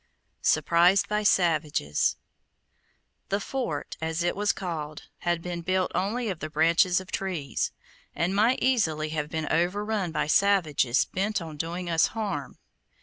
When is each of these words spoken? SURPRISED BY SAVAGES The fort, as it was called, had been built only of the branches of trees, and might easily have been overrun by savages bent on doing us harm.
SURPRISED 0.41 1.07
BY 1.09 1.21
SAVAGES 1.21 2.17
The 3.29 3.39
fort, 3.39 3.97
as 4.01 4.23
it 4.23 4.35
was 4.35 4.51
called, 4.51 5.03
had 5.19 5.43
been 5.43 5.61
built 5.61 5.91
only 5.93 6.27
of 6.29 6.39
the 6.39 6.49
branches 6.49 6.99
of 6.99 7.11
trees, 7.11 7.71
and 8.15 8.35
might 8.35 8.63
easily 8.63 9.09
have 9.09 9.29
been 9.29 9.47
overrun 9.51 10.11
by 10.11 10.25
savages 10.25 11.05
bent 11.05 11.39
on 11.39 11.55
doing 11.55 11.87
us 11.87 12.07
harm. 12.17 12.57